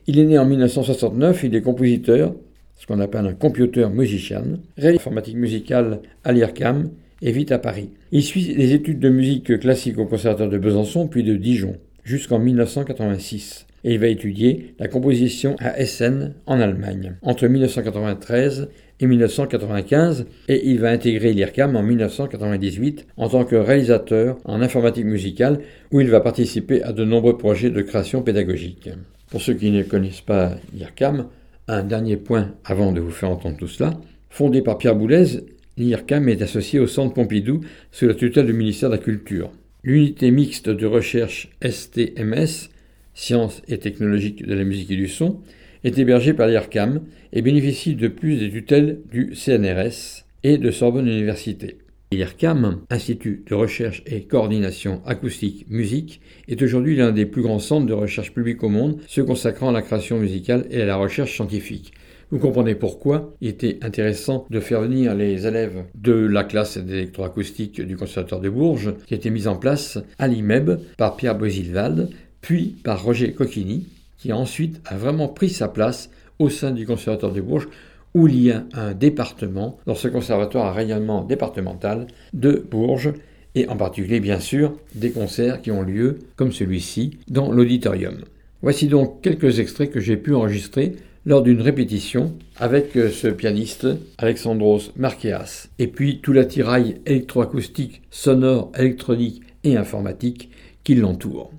Il 0.07 0.19
est 0.19 0.25
né 0.25 0.39
en 0.39 0.45
1969, 0.45 1.45
il 1.45 1.57
est 1.57 1.63
compositeur, 1.63 2.35
ce 2.77 2.87
qu'on 2.87 3.01
appelle 3.01 3.27
un 3.27 3.35
computer 3.35 3.89
musician, 3.89 4.45
réalise 4.77 5.01
informatique 5.01 5.37
musicale 5.37 6.01
à 6.23 6.33
l'IRCAM 6.33 6.91
et 7.23 7.33
vit 7.33 7.47
à 7.51 7.59
Paris. 7.59 7.91
Il 8.13 8.23
suit 8.23 8.55
des 8.55 8.73
études 8.73 9.01
de 9.01 9.09
musique 9.09 9.59
classique 9.59 9.99
au 9.99 10.07
Conservatoire 10.07 10.49
de 10.49 10.59
Besançon 10.59 11.09
puis 11.09 11.23
de 11.23 11.37
Dijon 11.37 11.77
jusqu'en 12.05 12.39
1986 12.39 13.67
et 13.85 13.95
il 13.95 14.01
va 14.01 14.09
étudier 14.09 14.75
la 14.79 14.89
composition 14.89 15.57
à 15.61 15.79
Essen 15.79 16.35
en 16.47 16.61
Allemagne 16.61 17.15
entre 17.23 17.47
1993 17.47 18.69
et 19.01 19.07
1995 19.07 20.27
et 20.49 20.69
il 20.69 20.81
va 20.81 20.91
intégrer 20.91 21.33
l'IRCAM 21.33 21.77
en 21.77 21.83
1998 21.83 23.07
en 23.17 23.29
tant 23.29 23.45
que 23.45 23.57
réalisateur 23.57 24.39
en 24.45 24.61
informatique 24.61 25.05
musicale 25.05 25.61
où 25.93 26.01
il 26.01 26.09
va 26.09 26.21
participer 26.21 26.83
à 26.83 26.93
de 26.93 27.05
nombreux 27.05 27.37
projets 27.37 27.71
de 27.71 27.83
création 27.83 28.23
pédagogique. 28.23 28.91
Pour 29.31 29.43
ceux 29.43 29.55
qui 29.55 29.71
ne 29.71 29.83
connaissent 29.83 30.23
pas 30.23 30.57
l'IRCAM, 30.75 31.27
un 31.69 31.85
dernier 31.85 32.17
point 32.17 32.55
avant 32.65 32.93
de 32.93 33.01
vous 33.01 33.11
faire 33.11 33.31
entendre 33.31 33.59
tout 33.59 33.69
cela. 33.69 34.01
Fondé 34.31 34.63
par 34.63 34.79
Pierre 34.79 34.97
Boulez, 34.97 35.41
l'IRCAM 35.79 36.29
est 36.29 36.43
associé 36.43 36.81
au 36.81 36.87
Centre 36.87 37.15
Pompidou 37.15 37.61
sous 37.93 38.07
la 38.07 38.15
tutelle 38.15 38.47
du 38.47 38.53
ministère 38.53 38.91
de 38.91 38.97
la 38.97 39.01
Culture. 39.01 39.51
L'unité 39.85 40.31
mixte 40.31 40.69
de 40.69 40.87
recherche 40.87 41.51
STMS, 41.63 42.71
Sciences 43.15 43.63
et 43.69 43.79
technologiques 43.79 44.45
de 44.45 44.55
la 44.55 44.65
musique 44.65 44.91
et 44.91 44.97
du 44.97 45.09
son, 45.09 45.41
est 45.85 45.97
hébergé 45.99 46.35
par 46.35 46.49
l'IRCAM 46.49 47.03
et 47.33 47.43
bénéficie 47.43 47.95
de 47.95 48.09
plus 48.09 48.39
des 48.39 48.51
tutelles 48.51 48.99
du 49.11 49.35
CNRS 49.35 50.25
et 50.43 50.59
de 50.59 50.71
Sorbonne 50.71 51.07
Université. 51.07 51.79
L'IRCAM, 52.11 52.81
Institut 52.91 53.45
de 53.47 53.55
recherche 53.55 54.03
et 54.07 54.23
coordination 54.23 55.03
acoustique 55.07 55.67
musique, 55.69 56.21
est 56.49 56.61
aujourd'hui 56.63 56.97
l'un 56.97 57.13
des 57.13 57.27
plus 57.27 57.43
grands 57.43 57.59
centres 57.59 57.87
de 57.87 57.93
recherche 57.93 58.33
publique 58.33 58.65
au 58.65 58.69
monde, 58.69 58.99
se 59.07 59.21
consacrant 59.21 59.69
à 59.69 59.73
la 59.73 59.83
création 59.83 60.19
musicale 60.19 60.67
et 60.71 60.83
à 60.83 60.87
la 60.87 60.97
recherche 60.97 61.35
scientifique. 61.35 61.93
Vous 62.31 62.39
comprenez 62.39 62.75
pourquoi 62.75 63.35
il 63.41 63.49
était 63.49 63.79
intéressant 63.81 64.47
de 64.51 64.61
faire 64.61 64.83
venir 64.83 65.15
les 65.15 65.47
élèves 65.47 65.85
de 65.95 66.13
la 66.13 66.45
classe 66.45 66.77
d'électroacoustique 66.77 67.81
du 67.81 67.97
Conservatoire 67.97 68.43
de 68.43 68.51
Bourges, 68.51 68.93
qui 69.07 69.15
a 69.15 69.17
été 69.17 69.31
mise 69.31 69.49
en 69.49 69.57
place 69.57 69.99
à 70.19 70.29
l'IMEB 70.29 70.79
par 70.99 71.17
Pierre 71.17 71.39
Boisilvald, 71.39 72.11
puis 72.43 72.77
par 72.85 73.03
Roger 73.03 73.33
Coquini, 73.33 73.87
qui 74.19 74.35
ensuite 74.35 74.79
a 74.85 74.99
vraiment 74.99 75.29
pris 75.29 75.49
sa 75.49 75.69
place 75.69 76.11
au 76.39 76.51
sein 76.51 76.71
du 76.73 76.85
Conservatoire 76.85 77.33
de 77.33 77.41
Bourges, 77.41 77.69
où 78.15 78.29
il 78.29 78.43
y 78.43 78.51
a 78.51 78.65
un 78.75 78.93
département, 78.93 79.79
dans 79.87 79.95
ce 79.95 80.09
conservatoire 80.09 80.67
à 80.67 80.73
rayonnement 80.73 81.25
départemental 81.25 82.09
de 82.35 82.63
Bourges, 82.71 83.15
et 83.55 83.67
en 83.69 83.77
particulier 83.77 84.21
bien 84.21 84.39
sûr 84.39 84.77
des 84.95 85.13
concerts 85.13 85.63
qui 85.63 85.71
ont 85.71 85.83
lieu, 85.83 86.19
comme 86.37 86.53
celui-ci, 86.53 87.17
dans 87.31 87.51
l'auditorium. 87.51 88.19
Voici 88.61 88.89
donc 88.89 89.23
quelques 89.23 89.61
extraits 89.61 89.91
que 89.91 90.01
j'ai 90.01 90.19
pu 90.19 90.35
enregistrer 90.35 90.97
lors 91.29 91.43
d'une 91.43 91.61
répétition 91.61 92.33
avec 92.57 92.97
euh, 92.97 93.11
ce 93.11 93.29
pianiste 93.29 93.87
Alexandros 94.17 94.93
Marqueas, 94.97 95.69
et 95.79 95.87
puis 95.87 96.21
tout 96.23 96.33
l'attirail 96.33 97.03
électroacoustique, 97.05 98.01
sonore, 98.11 98.73
électronique 98.79 99.43
et 99.63 99.77
informatique 99.77 100.49
qui 100.85 100.95
l'entoure. 100.95 101.53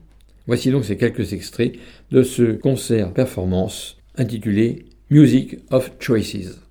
Voici 0.47 0.71
donc 0.71 0.85
ces 0.85 0.97
quelques 0.97 1.33
extraits 1.33 1.73
de 2.09 2.23
ce 2.23 2.53
concert 2.53 3.13
performance 3.13 3.97
intitulé 4.17 4.87
Music 5.11 5.57
of 5.69 5.91
Choices. 5.99 6.68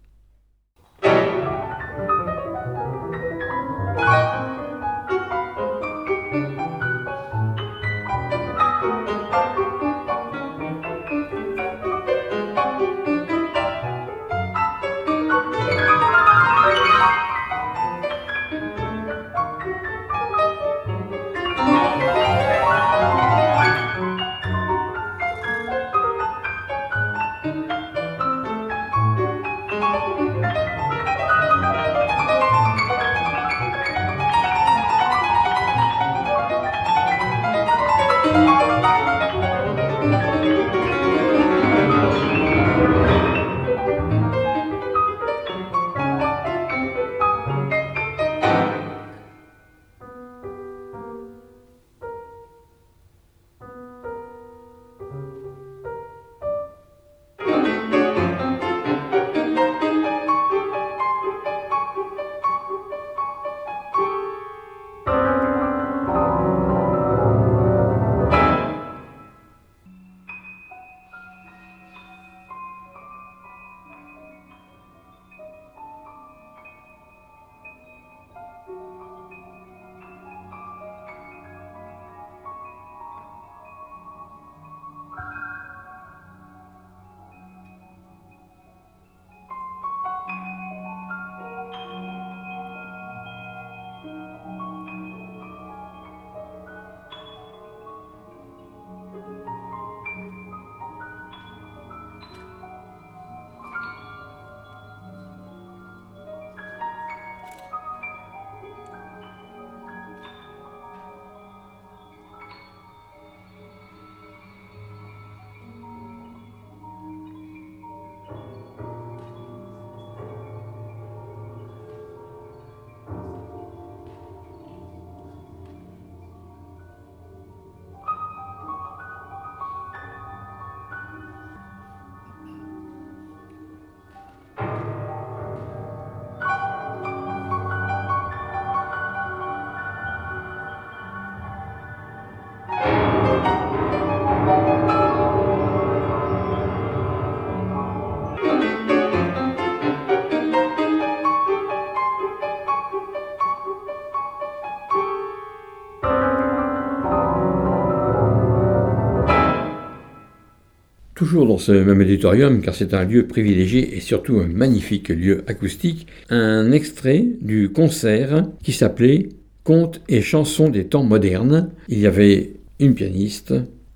Toujours 161.29 161.47
dans 161.47 161.59
ce 161.59 161.73
même 161.73 162.01
auditorium, 162.01 162.63
car 162.63 162.75
c'est 162.75 162.95
un 162.95 163.05
lieu 163.05 163.27
privilégié 163.27 163.95
et 163.95 164.01
surtout 164.01 164.39
un 164.39 164.47
magnifique 164.47 165.11
lieu 165.11 165.45
acoustique, 165.47 166.07
un 166.31 166.73
extrait 166.73 167.23
du 167.43 167.69
concert 167.69 168.47
qui 168.63 168.73
s'appelait 168.73 169.29
Contes 169.63 170.01
et 170.09 170.23
chansons 170.23 170.71
des 170.71 170.87
temps 170.87 171.03
modernes. 171.03 171.69
Il 171.91 171.99
y 171.99 172.07
avait 172.07 172.55
une 172.81 172.95
pianiste, 172.95 173.53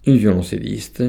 une 0.06 0.18
violoncelliste 0.18 1.04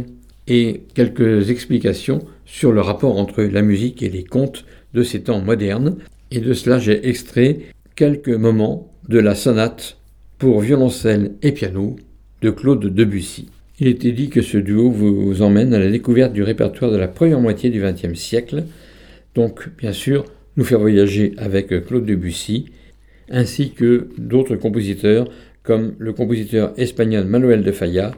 et 0.48 0.84
quelques 0.94 1.50
explications 1.50 2.20
sur 2.46 2.72
le 2.72 2.80
rapport 2.80 3.20
entre 3.20 3.44
la 3.44 3.62
musique 3.62 4.02
et 4.02 4.10
les 4.10 4.24
contes 4.24 4.64
de 4.94 5.04
ces 5.04 5.24
temps 5.24 5.42
modernes. 5.42 5.98
Et 6.32 6.40
de 6.40 6.54
cela, 6.54 6.80
j'ai 6.80 7.06
extrait 7.06 7.60
quelques 7.98 8.30
moments 8.30 8.94
de 9.10 9.20
la 9.20 9.36
sonate 9.36 9.98
pour 10.38 10.62
violoncelle 10.62 11.34
et 11.42 11.52
piano 11.52 11.98
de 12.42 12.50
Claude 12.50 12.86
Debussy. 12.86 13.50
Il 13.84 13.90
était 13.90 14.14
dit 14.14 14.30
que 14.30 14.42
ce 14.42 14.58
duo 14.58 14.90
vous 14.90 15.42
emmène 15.42 15.74
à 15.74 15.78
la 15.78 15.92
découverte 15.92 16.32
du 16.32 16.42
répertoire 16.42 16.90
de 16.90 16.96
la 16.96 17.10
première 17.10 17.42
moitié 17.42 17.70
du 17.70 17.82
XXe 17.82 18.18
siècle, 18.18 18.64
donc 19.36 19.68
bien 19.78 19.92
sûr 19.92 20.24
nous 20.56 20.64
faire 20.64 20.80
voyager 20.80 21.34
avec 21.36 21.68
Claude 21.86 22.06
Debussy, 22.06 22.68
ainsi 23.30 23.72
que 23.72 24.08
d'autres 24.18 24.56
compositeurs 24.56 25.28
comme 25.64 25.96
le 25.98 26.14
compositeur 26.14 26.72
espagnol 26.78 27.26
Manuel 27.26 27.62
de 27.62 27.74
Falla 27.74 28.12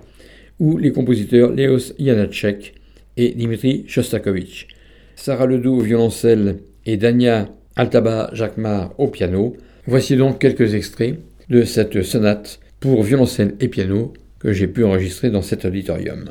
ou 0.60 0.78
les 0.78 0.92
compositeurs 0.92 1.50
Leos 1.50 1.94
Janacek 1.98 2.76
et 3.18 3.30
Dimitri 3.32 3.86
Shostakovich. 3.88 4.68
Sarah 5.16 5.48
Ledoux 5.48 5.78
au 5.78 5.82
violoncelle 5.82 6.58
et 6.86 6.96
Dania 6.96 7.50
Altaba 7.76 8.30
Jacquemart 8.34 8.94
au 9.00 9.08
piano. 9.08 9.58
Voici 9.88 10.16
donc 10.16 10.38
quelques 10.38 10.76
extraits 10.76 11.16
de 11.50 11.64
cette 11.64 12.04
sonate 12.04 12.60
pour 12.80 13.02
violoncelle 13.02 13.56
et 13.60 13.68
piano 13.68 14.14
que 14.46 14.54
j'ai 14.54 14.68
pu 14.68 14.84
enregistrer 14.84 15.32
dans 15.32 15.42
cet 15.42 15.66
auditorium. 15.66 16.30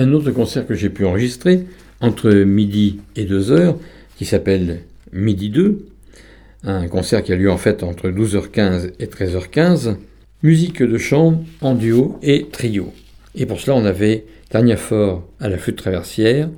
Un 0.00 0.12
autre 0.12 0.30
concert 0.30 0.66
que 0.66 0.74
j'ai 0.74 0.88
pu 0.88 1.04
enregistrer 1.04 1.66
entre 2.00 2.30
midi 2.32 3.00
et 3.16 3.24
2 3.24 3.52
heures, 3.52 3.76
qui 4.16 4.24
s'appelle 4.24 4.80
Midi 5.12 5.50
2, 5.50 5.86
un 6.64 6.88
concert 6.88 7.22
qui 7.22 7.32
a 7.32 7.36
lieu 7.36 7.50
en 7.50 7.56
fait 7.56 7.82
entre 7.82 8.08
12h15 8.08 8.92
et 8.98 9.06
13h15, 9.06 9.96
musique 10.42 10.82
de 10.82 10.98
chant 10.98 11.44
en 11.60 11.74
duo 11.74 12.18
et 12.22 12.46
trio. 12.50 12.92
Et 13.34 13.46
pour 13.46 13.60
cela, 13.60 13.76
on 13.76 13.84
avait 13.84 14.24
Tania 14.48 14.76
Faure 14.76 15.26
à 15.38 15.48
la 15.48 15.58
flûte 15.58 15.76
traversière, 15.76 16.48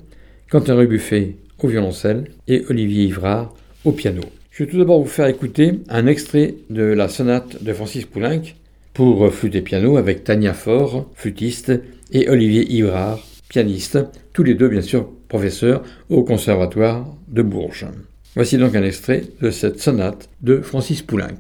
Quentin 0.51 0.75
Rebuffet 0.75 1.37
au 1.59 1.69
violoncelle 1.69 2.25
et 2.49 2.65
Olivier 2.69 3.05
Ivrard 3.05 3.55
au 3.85 3.93
piano. 3.93 4.23
Je 4.51 4.65
vais 4.65 4.71
tout 4.71 4.79
d'abord 4.79 5.01
vous 5.01 5.09
faire 5.09 5.27
écouter 5.27 5.81
un 5.89 6.07
extrait 6.07 6.55
de 6.71 6.83
la 6.83 7.09
sonate 7.09 7.63
de 7.63 7.73
Francis 7.73 8.05
Poulenc 8.05 8.43
pour 8.95 9.33
flûte 9.33 9.55
et 9.55 9.63
piano 9.63 9.97
avec 9.97 10.25
Tania 10.25 10.53
Faure, 10.53 11.11
flûtiste, 11.15 11.73
et 12.13 12.29
Olivier 12.29 12.71
Ivrard, 12.71 13.27
tous 14.33 14.43
les 14.43 14.55
deux 14.55 14.69
bien 14.69 14.81
sûr 14.81 15.09
professeurs 15.29 15.83
au 16.09 16.25
Conservatoire 16.25 17.07
de 17.29 17.43
Bourges. 17.43 17.87
Voici 18.35 18.57
donc 18.57 18.75
un 18.75 18.83
extrait 18.83 19.25
de 19.41 19.51
cette 19.51 19.81
sonate 19.81 20.29
de 20.41 20.61
Francis 20.61 21.03
Poulenc. 21.03 21.39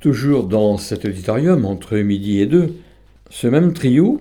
Toujours 0.00 0.44
dans 0.44 0.78
cet 0.78 1.04
auditorium, 1.04 1.66
entre 1.66 1.98
midi 1.98 2.40
et 2.40 2.46
deux, 2.46 2.74
ce 3.28 3.46
même 3.46 3.74
trio, 3.74 4.18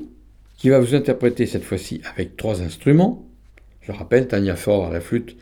qui 0.57 0.67
va 0.67 0.81
vous 0.81 0.93
interpréter 0.93 1.45
cette 1.45 1.63
fois-ci 1.63 2.01
avec 2.13 2.35
trois 2.35 2.61
instruments, 2.61 3.25
je 3.79 3.93
rappelle 3.93 4.27
Tania 4.27 4.57
Fort 4.57 4.87
à 4.87 4.91
la 4.91 4.99
flûte, 4.99 5.37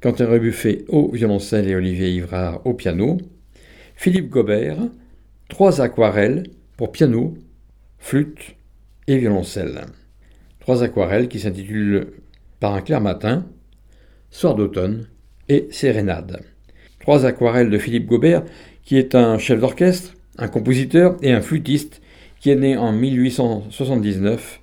Quentin 0.00 0.28
Rebuffet 0.28 0.84
au 0.86 1.10
violoncelle 1.10 1.68
et 1.68 1.74
Olivier 1.74 2.08
Ivrard 2.08 2.64
au 2.64 2.72
piano, 2.72 3.18
Philippe 3.96 4.30
Gobert, 4.30 4.78
trois 5.48 5.80
aquarelles 5.80 6.44
pour 6.76 6.92
piano, 6.92 7.34
flûte 7.98 8.54
et 9.08 9.18
violoncelle. 9.18 9.86
Trois 10.60 10.84
aquarelles 10.84 11.26
qui 11.26 11.40
s'intitulent 11.40 12.12
Par 12.60 12.74
un 12.74 12.80
clair 12.80 13.00
matin, 13.00 13.44
Soir 14.30 14.54
d'automne 14.54 15.08
et 15.48 15.66
Sérénade. 15.72 16.44
Trois 17.00 17.26
aquarelles 17.26 17.70
de 17.70 17.78
Philippe 17.78 18.06
Gobert, 18.06 18.44
qui 18.84 18.96
est 18.96 19.14
un 19.14 19.38
chef 19.38 19.60
d'orchestre, 19.60 20.14
un 20.38 20.48
compositeur 20.48 21.16
et 21.22 21.32
un 21.32 21.40
flûtiste 21.40 22.00
qui 22.40 22.50
est 22.50 22.56
né 22.56 22.76
en 22.76 22.92
1879 22.92 24.60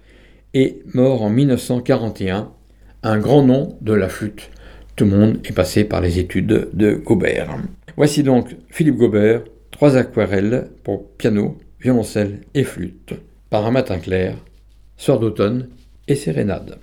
et 0.53 0.81
mort 0.93 1.21
en 1.21 1.29
1941, 1.29 2.51
un 3.03 3.17
grand 3.19 3.43
nom 3.43 3.77
de 3.81 3.93
la 3.93 4.09
flûte. 4.09 4.49
Tout 4.95 5.05
le 5.05 5.11
monde 5.11 5.39
est 5.45 5.53
passé 5.53 5.83
par 5.83 6.01
les 6.01 6.17
études 6.17 6.69
de 6.73 6.93
Gobert. 6.93 7.55
Voici 7.95 8.23
donc 8.23 8.55
Philippe 8.69 8.97
Gobert, 8.97 9.43
trois 9.71 9.95
aquarelles 9.95 10.69
pour 10.83 11.11
piano, 11.17 11.57
violoncelle 11.79 12.41
et 12.55 12.63
flûte, 12.63 13.13
par 13.49 13.65
un 13.65 13.71
matin 13.71 13.99
clair, 13.99 14.35
soir 14.97 15.19
d'automne 15.19 15.69
et 16.07 16.15
sérénade. 16.15 16.79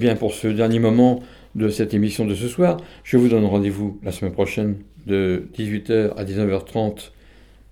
Bien, 0.00 0.16
pour 0.16 0.32
ce 0.32 0.48
dernier 0.48 0.78
moment 0.78 1.20
de 1.54 1.68
cette 1.68 1.92
émission 1.92 2.24
de 2.24 2.34
ce 2.34 2.48
soir, 2.48 2.78
je 3.04 3.18
vous 3.18 3.28
donne 3.28 3.44
rendez-vous 3.44 4.00
la 4.02 4.12
semaine 4.12 4.32
prochaine 4.32 4.78
de 5.06 5.46
18h 5.54 6.14
à 6.16 6.24
19h30 6.24 7.10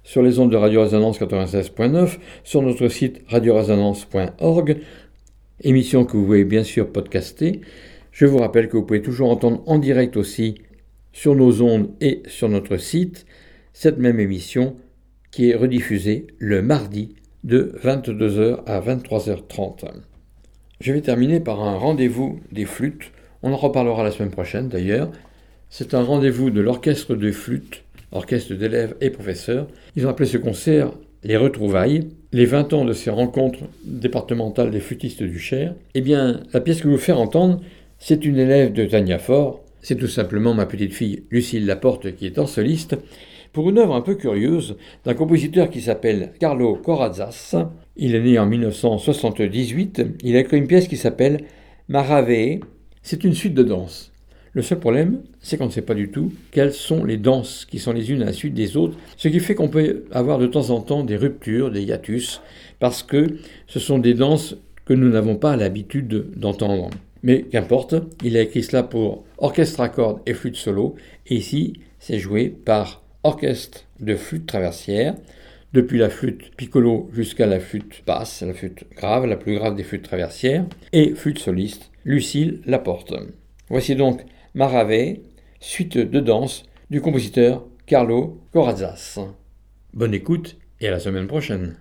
sur 0.05 0.23
les 0.23 0.39
ondes 0.39 0.53
de 0.53 0.57
Radio 0.57 0.83
Résonance 0.83 1.19
96.9, 1.19 2.19
sur 2.45 2.61
notre 2.61 2.89
site 2.89 3.23
radioresonance.org, 3.29 4.77
émission 5.63 6.05
que 6.05 6.19
vous 6.19 6.25
pouvez 6.25 6.45
bien 6.45 6.65
sûr 6.65 6.93
podcaster. 6.93 7.63
Je 8.13 8.27
vous 8.27 8.39
rappelle 8.39 8.69
que 8.69 8.77
vous 8.77 8.85
pouvez 8.85 9.03
toujours 9.03 9.31
entendre 9.31 9.63
en 9.67 9.79
direct 9.79 10.19
aussi 10.19 10.57
sur 11.13 11.35
nos 11.35 11.63
ondes 11.63 11.89
et 12.03 12.23
sur 12.27 12.51
notre 12.51 12.77
site 12.77 13.25
cette 13.73 13.99
même 13.99 14.21
émission 14.21 14.77
qui 15.31 15.49
est 15.49 15.55
rediffusée 15.55 16.27
le 16.39 16.61
mardi 16.61 17.15
de 17.43 17.75
22h 17.83 18.65
à 18.67 18.81
23h30. 18.81 20.08
Je 20.81 20.93
vais 20.93 21.01
terminer 21.01 21.41
par 21.41 21.61
un 21.61 21.77
rendez-vous 21.77 22.39
des 22.53 22.65
flûtes. 22.65 23.11
On 23.43 23.53
en 23.53 23.57
reparlera 23.57 24.05
la 24.05 24.13
semaine 24.13 24.31
prochaine 24.31 24.69
d'ailleurs. 24.69 25.11
C'est 25.71 25.93
un 25.93 26.03
rendez-vous 26.03 26.51
de 26.51 26.61
l'orchestre 26.61 27.17
de 27.17 27.33
flûtes, 27.33 27.83
orchestre 28.13 28.55
d'élèves 28.55 28.95
et 29.01 29.11
professeurs. 29.11 29.67
Ils 29.97 30.07
ont 30.07 30.11
appelé 30.11 30.29
ce 30.29 30.39
concert 30.39 30.93
les 31.25 31.37
retrouvailles, 31.37 32.07
les 32.33 32.47
20 32.47 32.73
ans 32.75 32.85
de 32.85 32.93
ces 32.93 33.11
rencontres 33.11 33.65
départementales 33.85 34.71
des 34.71 34.79
flûtistes 34.79 35.25
du 35.25 35.41
Cher. 35.41 35.75
Eh 35.95 36.01
bien, 36.01 36.41
la 36.53 36.61
pièce 36.61 36.79
que 36.79 36.85
je 36.85 36.95
vous 36.95 36.97
faire 36.97 37.19
entendre, 37.19 37.61
c'est 37.99 38.25
une 38.25 38.39
élève 38.39 38.73
de 38.73 38.85
Tania 38.85 39.19
Fort. 39.19 39.65
C'est 39.83 39.97
tout 39.97 40.07
simplement 40.07 40.55
ma 40.55 40.67
petite 40.67 40.93
fille 40.93 41.25
Lucille 41.31 41.67
Laporte 41.67 42.15
qui 42.15 42.27
est 42.27 42.39
en 42.39 42.47
soliste 42.47 42.97
pour 43.53 43.71
une 43.71 43.79
œuvre 43.79 43.95
un 43.95 44.01
peu 44.01 44.15
curieuse 44.15 44.77
d'un 45.05 45.15
compositeur 45.15 45.71
qui 45.71 45.81
s'appelle 45.81 46.33
Carlo 46.39 46.77
Corazas. 46.77 47.57
Il 47.97 48.15
est 48.15 48.21
né 48.21 48.39
en 48.39 48.47
1978. 48.47 50.03
Il 50.23 50.37
a 50.37 50.41
écrit 50.41 50.59
une 50.59 50.67
pièce 50.67 50.89
qui 50.89 50.97
s'appelle 50.97 51.45
Maravée. 51.89 52.61
C'est 53.03 53.25
une 53.25 53.35
suite 53.35 53.55
de 53.55 53.63
danses. 53.63 54.13
Le 54.53 54.63
seul 54.63 54.81
problème, 54.81 55.21
c'est 55.41 55.57
qu'on 55.57 55.67
ne 55.67 55.71
sait 55.71 55.83
pas 55.83 55.95
du 55.95 56.11
tout 56.11 56.33
quelles 56.51 56.73
sont 56.73 57.05
les 57.05 57.17
danses 57.17 57.65
qui 57.65 57.79
sont 57.79 57.93
les 57.93 58.11
unes 58.11 58.23
à 58.23 58.27
la 58.27 58.33
suite 58.33 58.55
des 58.55 58.77
autres, 58.77 58.97
ce 59.17 59.29
qui 59.29 59.41
fait 59.41 59.55
qu'on 59.55 59.69
peut 59.69 60.05
avoir 60.11 60.39
de 60.39 60.47
temps 60.47 60.71
en 60.71 60.81
temps 60.81 61.05
des 61.05 61.17
ruptures, 61.17 61.71
des 61.71 61.83
hiatus, 61.83 62.41
parce 62.81 63.03
que 63.03 63.37
ce 63.67 63.79
sont 63.79 63.99
des 63.99 64.15
danses 64.15 64.57
que 64.85 64.95
nous 64.95 65.11
n'avons 65.11 65.37
pas 65.37 65.57
l'habitude 65.57 66.33
d'entendre. 66.37 66.91
Mais 67.23 67.43
qu'importe, 67.43 67.95
il 68.25 68.37
a 68.37 68.43
écrit 68.43 68.63
cela 68.63 68.83
pour 68.83 69.25
orchestre 69.37 69.81
à 69.81 69.89
cordes 69.89 70.21
et 70.27 70.35
flûte 70.35 70.57
solo, 70.57 70.95
et 71.27 71.37
ici, 71.37 71.75
c'est 71.99 72.19
joué 72.19 72.49
par 72.49 73.03
orchestre 73.23 73.85
de 74.01 74.15
flûte 74.15 74.47
traversière, 74.47 75.15
depuis 75.73 75.99
la 75.99 76.09
flûte 76.09 76.55
piccolo 76.57 77.11
jusqu'à 77.13 77.47
la 77.47 77.61
flûte 77.61 78.03
basse, 78.07 78.43
la 78.43 78.55
flûte 78.55 78.85
grave, 78.97 79.27
la 79.27 79.37
plus 79.37 79.55
grave 79.57 79.75
des 79.75 79.85
flûtes 79.85 80.05
traversières, 80.05 80.65
et 80.93 81.15
flûte 81.15 81.39
soliste, 81.39 81.91
Lucille 82.05 82.61
Laporte. 82.65 83.15
Voici 83.69 83.95
donc 83.95 84.25
Maravée, 84.55 85.23
suite 85.61 85.99
de 85.99 86.21
danse 86.21 86.65
du 86.91 87.01
compositeur 87.01 87.67
Carlo 87.87 88.41
Corazas. 88.53 89.19
Bonne 89.93 90.15
écoute 90.15 90.57
et 90.81 90.89
à 90.89 90.91
la 90.91 91.01
semaine 91.01 91.27
prochaine. 91.27 91.77